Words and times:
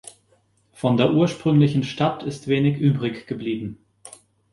Von 0.73 0.97
der 0.97 1.13
ursprünglichen 1.13 1.83
Stadt 1.83 2.23
ist 2.23 2.47
wenig 2.47 2.79
übrig 2.79 3.27
geblieben. 3.27 3.77